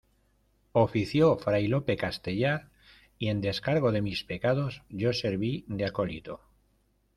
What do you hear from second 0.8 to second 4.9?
ofició Fray Lope Castellar, y en descargo de mis pecados,